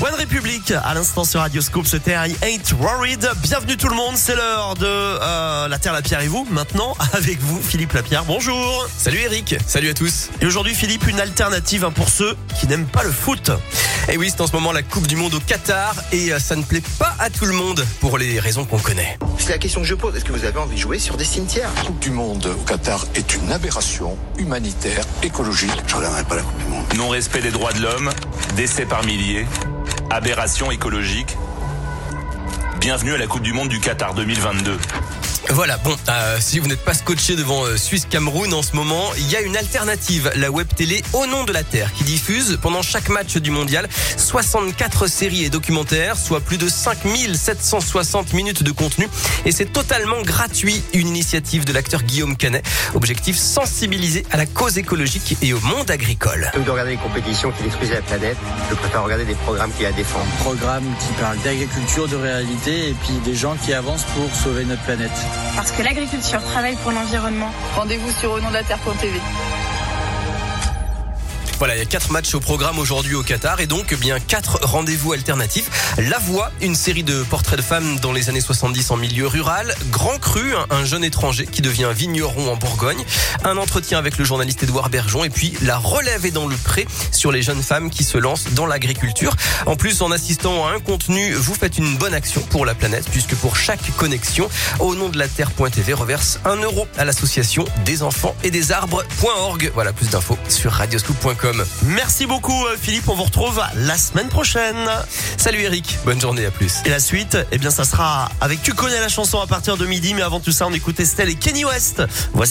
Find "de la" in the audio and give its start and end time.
41.44-41.64, 68.48-68.62, 95.10-95.28